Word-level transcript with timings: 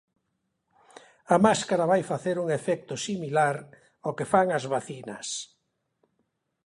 A 1.35 1.37
máscara 1.45 1.89
vai 1.91 2.01
facer 2.11 2.35
un 2.43 2.47
efecto 2.59 2.93
similar 3.07 3.55
ao 4.03 4.15
que 4.17 4.29
fan 4.31 4.47
as 4.57 4.65
vacinas. 4.73 5.27